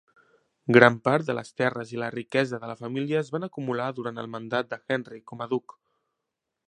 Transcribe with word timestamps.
Gran 0.75 0.95
part 1.07 1.27
de 1.27 1.35
les 1.39 1.51
terres 1.61 1.91
i 1.95 1.99
la 2.03 2.09
riquesa 2.15 2.59
de 2.63 2.71
la 2.71 2.77
família 2.79 3.21
es 3.25 3.29
van 3.37 3.45
acumular 3.49 3.91
durant 4.01 4.19
el 4.25 4.33
mandat 4.37 4.73
de 4.73 4.81
Henry 4.97 5.23
com 5.33 5.45
a 5.47 5.51
duc. 5.53 5.77